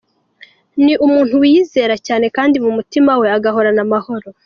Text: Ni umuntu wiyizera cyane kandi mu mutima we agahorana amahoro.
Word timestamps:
Ni 0.83 0.93
umuntu 1.05 1.33
wiyizera 1.41 1.95
cyane 2.07 2.25
kandi 2.35 2.55
mu 2.63 2.71
mutima 2.77 3.11
we 3.21 3.27
agahorana 3.37 3.81
amahoro. 3.87 4.27